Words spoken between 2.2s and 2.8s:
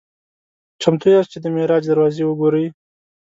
وګورئ؟"